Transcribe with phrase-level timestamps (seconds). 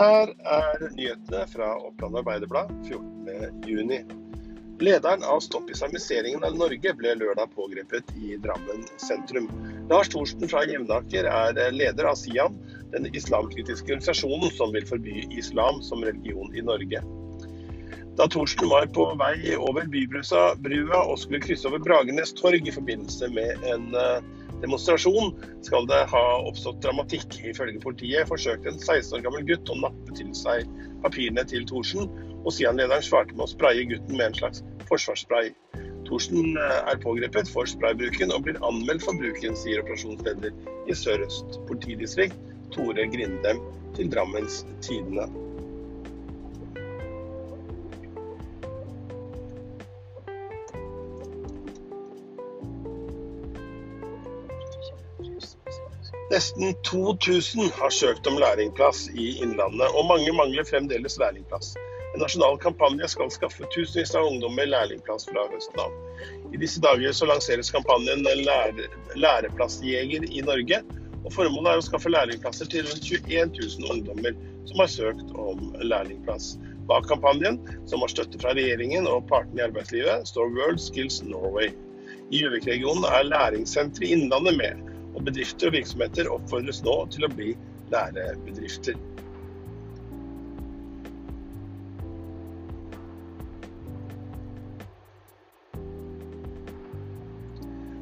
[0.00, 4.14] Her er nyhetene fra Oppland Arbeiderblad 14.6.
[4.80, 9.50] Lederen av Stopp islamiseringen av Norge ble lørdag pågrepet i Drammen sentrum.
[9.90, 12.56] Lars Thorsten fra Jevnaker er leder av Sian,
[12.94, 17.04] den islamkritiske organisasjonen som vil forby islam som religion i Norge.
[18.16, 23.28] Da Thorsten var på vei over Bybrua og skulle krysse over Bragernes torg i forbindelse
[23.36, 24.24] med en eh,
[24.62, 25.34] demonstrasjon,
[25.66, 27.40] skal det ha oppstått dramatikk.
[27.52, 30.68] Ifølge politiet forsøkte en 16 år gammel gutt å nappe til seg
[31.04, 32.10] papirene til Thorsen,
[32.40, 35.52] og Sian-lederen svarte med å spraye gutten med en slags forsvarsspray.
[36.08, 40.56] Thorsen eh, er pågrepet for spraybruken og blir anmeldt for bruken, sier operasjonsleder
[40.88, 42.38] i Sør-Øst politidistrikt,
[42.74, 43.62] Tore Grindem,
[43.96, 45.28] til Drammens Tidende.
[56.30, 61.72] Nesten 2000 har søkt om lærlingplass i Innlandet, og mange mangler fremdeles lærlingplass.
[62.14, 65.96] En nasjonal kampanje skal skaffe tusenvis av ungdommer lærlingplass fra høsten av.
[66.54, 68.86] I disse dager så lanseres kampanjen lære,
[69.18, 70.78] Læreplassjeger i Norge.
[71.24, 74.38] og Formålet er å skaffe lærlingplasser til rundt 21 000 ungdommer
[74.70, 76.52] som har søkt om lærlingplass.
[76.86, 77.58] Bak kampanjen,
[77.90, 81.74] som har støtte fra regjeringen og partene i arbeidslivet, står World Skills Norway.
[82.30, 87.54] I Gjøvik-regionen er Læringssenteret Innlandet med og bedrifter og virksomheter oppfordres nå til å bli
[87.90, 88.98] lærebedrifter.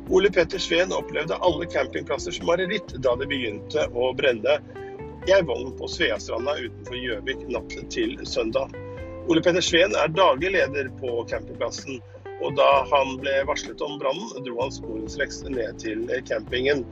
[0.09, 4.55] Ole Petter Sveen opplevde alle campingplasser som mareritt da det begynte å brenne
[5.29, 8.73] i ei på Sveastranda utenfor Gjøvik natt til søndag.
[9.29, 12.01] Ole Petter Sveen er daglig leder på campingplassen,
[12.39, 16.85] og da han ble varslet om brannen, dro han sporenstreks ned til campingen.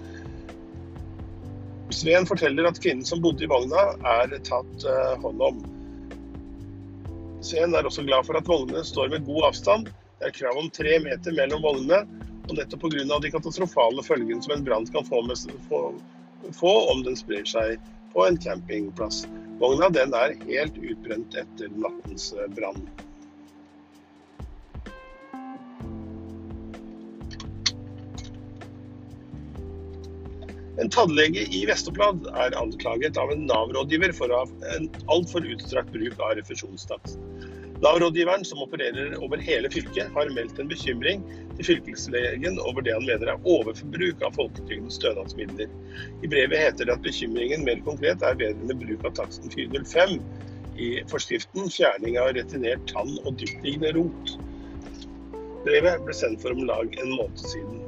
[1.95, 5.61] Sveen forteller at kvinnen som bodde i vogna, er tatt uh, hånd om.
[7.47, 9.91] Sveen er også glad for at vognene står med god avstand.
[10.19, 12.03] Det er krav om tre meter mellom vognene,
[12.47, 13.19] og nettopp pga.
[13.23, 15.83] de katastrofale følgene som en brann kan få, med, få,
[16.55, 17.79] få, om den sprer seg
[18.15, 19.27] på en campingplass.
[19.61, 22.83] Vogna den er helt utbrent etter nattens eh, brann.
[30.81, 35.89] En tannlege i Vest-Oppland er anklaget av en Nav-rådgiver for å ha en altfor utstrakt
[35.95, 37.17] bruk av refusjonstakst.
[37.85, 41.25] Nav-rådgiveren, som opererer over hele fylket, har meldt en bekymring
[41.57, 45.73] til fylkeslegen over det han mener er overforbruk av folketrygdens stønadsmidler.
[46.25, 50.17] I brevet heter det at bekymringen mer konkret er vedrørende bruk av taksten 405
[50.77, 54.37] i forskriften 'fjerning av retinert tann og dyptliggende rot'.
[55.65, 57.86] Brevet ble sendt for om lag en måned siden.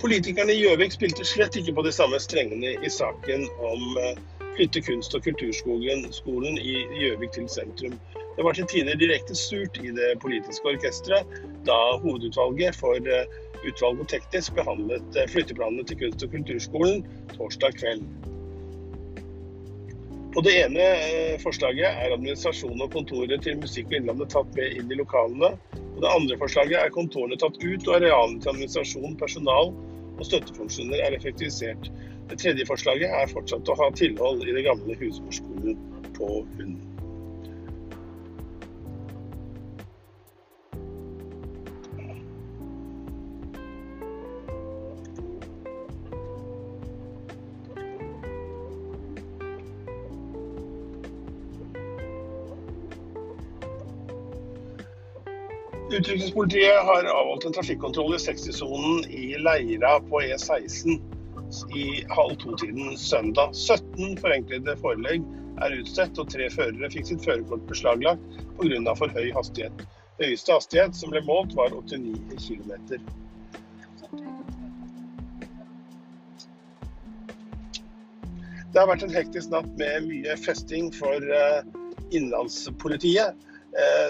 [0.00, 4.18] Politikerne i Gjøvik spilte slett ikke på de samme strengene i saken om eh,
[4.56, 7.96] flytte kunst- og kulturskolen i Gjøvik til sentrum.
[8.36, 14.02] Det var til tider direkte surt i det politiske orkesteret da hovedutvalget for eh, utvalg
[14.02, 17.04] og teknisk behandlet eh, flytteplanene til kunst- og kulturskolen
[17.36, 18.02] torsdag kveld.
[20.34, 20.84] På det ene
[21.38, 25.52] forslaget er administrasjon og kontoret til Musikk og Innlandet tatt med inn i lokalene.
[25.94, 29.70] Og det andre forslaget er kontorene tatt ut og arealene til administrasjon, personal
[30.18, 31.86] og støttefunksjoner er effektivisert.
[32.32, 35.78] Det tredje forslaget er fortsatt å ha tilhold i det gamle husmorskolen
[36.18, 36.93] på Hund.
[55.94, 60.96] Utrykningspolitiet har avholdt en trafikkontroll i 60-sonen i Leira på E16
[61.76, 63.52] i halv to-tiden søndag.
[63.54, 65.22] 17 forenklede forelegg
[65.62, 68.96] er utstedt, og tre førere fikk sitt førerkort beslaglagt pga.
[68.98, 69.86] for høy hastighet.
[70.18, 72.74] Høyeste hastighet som ble målt, var 89 km.
[78.74, 81.62] Det har vært en hektisk natt med mye festing for eh,
[82.10, 83.38] innlandspolitiet.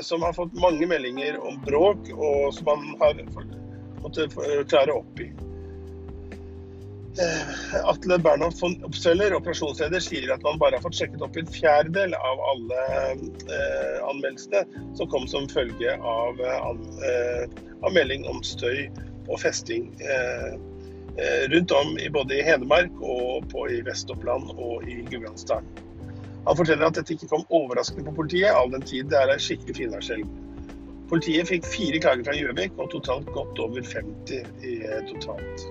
[0.05, 3.22] Som har fått mange meldinger om bråk, og som man har
[4.02, 4.37] måttet
[4.69, 5.31] klare opp i.
[7.19, 11.46] Eh, Atle Bernhoft von Oppsøller, operasjonsleder, sier at man bare har fått sjekket opp en
[11.46, 14.64] fjerdedel av alle eh, anmeldelsene
[14.99, 16.81] som kom som følge av, av,
[17.94, 18.88] melding om støy
[19.28, 19.93] og festing
[21.52, 25.69] rundt om både i Hedmark og på i Vest-Oppland og i Gudbrandsdalen.
[26.44, 29.41] Han forteller at dette ikke kom overraskende på politiet, all den tid det er ei
[29.41, 30.29] skikkelig finværshelg.
[31.08, 34.76] Politiet fikk fire klager fra Gjøvik, og totalt godt over 50 i
[35.08, 35.67] totalt.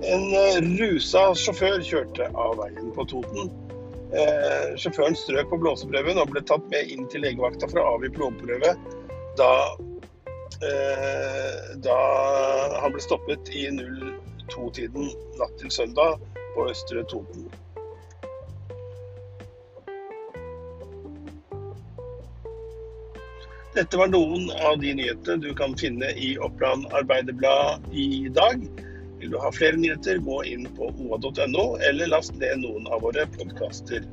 [0.00, 3.50] En eh, rusa sjåfør kjørte av veien på Toten.
[4.16, 8.10] Eh, sjåføren strøk på blåseprøven og ble tatt med inn til legevakta for å avgi
[8.16, 8.72] blodprøve
[9.38, 9.50] da,
[10.66, 11.98] eh, da
[12.80, 16.18] han ble stoppet i 02-tiden natt til søndag
[16.56, 17.50] på Østre Toten.
[23.80, 28.66] Dette var noen av de nyhetene du kan finne i Oppland Arbeiderblad i dag.
[29.22, 33.24] Vil du ha flere nyheter, gå inn på oa.no, eller last ned noen av våre
[33.38, 34.04] podkaster.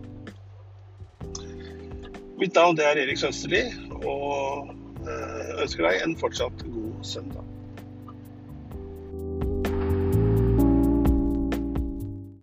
[2.39, 3.65] Mitt navn er Erik Sønsterli,
[3.97, 4.71] og
[5.03, 7.46] eh, ønsker deg en fortsatt god søndag.